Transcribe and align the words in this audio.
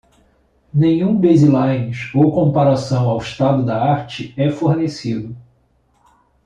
Nenhum 0.73 1.15
baselines 1.21 2.09
ou 2.15 2.31
comparação 2.33 3.07
ao 3.07 3.19
estado 3.19 3.63
da 3.63 3.79
arte 3.83 4.33
é 4.35 4.49
fornecido. 4.49 5.37